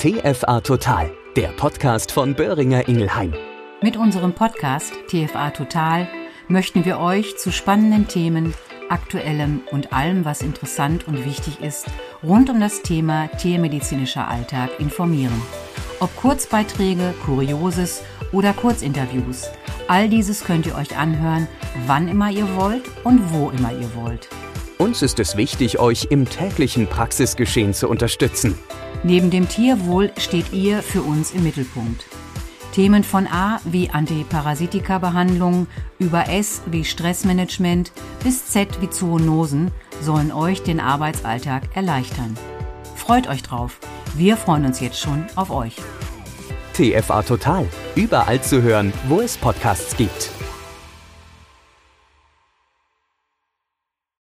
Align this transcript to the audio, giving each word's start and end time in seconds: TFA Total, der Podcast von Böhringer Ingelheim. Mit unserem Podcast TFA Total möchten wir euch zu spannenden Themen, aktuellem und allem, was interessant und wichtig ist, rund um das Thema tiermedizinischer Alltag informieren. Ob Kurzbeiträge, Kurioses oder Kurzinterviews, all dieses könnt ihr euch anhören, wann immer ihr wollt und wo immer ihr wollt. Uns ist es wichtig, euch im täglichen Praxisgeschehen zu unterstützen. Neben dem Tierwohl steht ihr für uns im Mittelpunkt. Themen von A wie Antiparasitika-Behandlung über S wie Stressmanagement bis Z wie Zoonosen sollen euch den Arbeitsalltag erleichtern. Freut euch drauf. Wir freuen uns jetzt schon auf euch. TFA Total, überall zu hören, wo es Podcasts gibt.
TFA 0.00 0.62
Total, 0.62 1.10
der 1.36 1.48
Podcast 1.48 2.10
von 2.10 2.34
Böhringer 2.34 2.88
Ingelheim. 2.88 3.34
Mit 3.82 3.98
unserem 3.98 4.32
Podcast 4.32 4.94
TFA 5.08 5.50
Total 5.50 6.08
möchten 6.48 6.86
wir 6.86 6.98
euch 7.00 7.36
zu 7.36 7.52
spannenden 7.52 8.08
Themen, 8.08 8.54
aktuellem 8.88 9.60
und 9.70 9.92
allem, 9.92 10.24
was 10.24 10.40
interessant 10.40 11.06
und 11.06 11.26
wichtig 11.26 11.60
ist, 11.60 11.84
rund 12.22 12.48
um 12.48 12.60
das 12.60 12.80
Thema 12.80 13.26
tiermedizinischer 13.26 14.26
Alltag 14.26 14.70
informieren. 14.78 15.42
Ob 16.00 16.16
Kurzbeiträge, 16.16 17.12
Kurioses 17.26 18.02
oder 18.32 18.54
Kurzinterviews, 18.54 19.50
all 19.86 20.08
dieses 20.08 20.44
könnt 20.44 20.64
ihr 20.64 20.76
euch 20.76 20.96
anhören, 20.96 21.46
wann 21.86 22.08
immer 22.08 22.30
ihr 22.30 22.56
wollt 22.56 22.84
und 23.04 23.34
wo 23.34 23.50
immer 23.50 23.72
ihr 23.72 23.94
wollt. 23.94 24.30
Uns 24.80 25.02
ist 25.02 25.18
es 25.20 25.36
wichtig, 25.36 25.78
euch 25.78 26.06
im 26.08 26.26
täglichen 26.26 26.86
Praxisgeschehen 26.86 27.74
zu 27.74 27.86
unterstützen. 27.86 28.58
Neben 29.02 29.30
dem 29.30 29.46
Tierwohl 29.46 30.10
steht 30.16 30.54
ihr 30.54 30.82
für 30.82 31.02
uns 31.02 31.32
im 31.32 31.42
Mittelpunkt. 31.42 32.06
Themen 32.72 33.04
von 33.04 33.26
A 33.26 33.60
wie 33.66 33.90
Antiparasitika-Behandlung 33.90 35.66
über 35.98 36.30
S 36.30 36.62
wie 36.64 36.86
Stressmanagement 36.86 37.92
bis 38.24 38.46
Z 38.46 38.80
wie 38.80 38.88
Zoonosen 38.88 39.70
sollen 40.00 40.32
euch 40.32 40.62
den 40.62 40.80
Arbeitsalltag 40.80 41.64
erleichtern. 41.74 42.34
Freut 42.96 43.28
euch 43.28 43.42
drauf. 43.42 43.80
Wir 44.14 44.38
freuen 44.38 44.64
uns 44.64 44.80
jetzt 44.80 44.98
schon 44.98 45.26
auf 45.36 45.50
euch. 45.50 45.76
TFA 46.72 47.22
Total, 47.22 47.68
überall 47.96 48.40
zu 48.40 48.62
hören, 48.62 48.94
wo 49.08 49.20
es 49.20 49.36
Podcasts 49.36 49.94
gibt. 49.94 50.30